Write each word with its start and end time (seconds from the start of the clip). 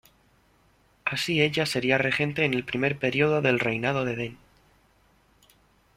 Así 1.05 1.43
ella 1.43 1.67
sería 1.67 1.99
regente 1.99 2.43
en 2.43 2.55
el 2.55 2.63
primer 2.65 2.97
período 2.97 3.43
del 3.43 3.59
reinado 3.59 4.03
de 4.03 4.15
Den. 4.15 4.37